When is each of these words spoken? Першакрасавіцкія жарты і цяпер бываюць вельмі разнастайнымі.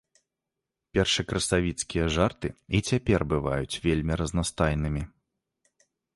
Першакрасавіцкія 0.97 2.05
жарты 2.15 2.49
і 2.79 2.81
цяпер 2.91 3.27
бываюць 3.35 3.79
вельмі 3.85 4.13
разнастайнымі. 4.25 5.03